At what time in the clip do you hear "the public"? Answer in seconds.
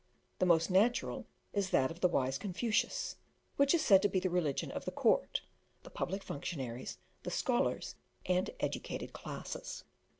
5.83-6.23